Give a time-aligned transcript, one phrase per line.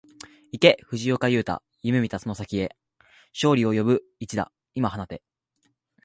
[0.51, 2.75] 行け藤岡裕大、夢見たその先へ、
[3.35, 5.21] 勝利を呼ぶ一打、今放て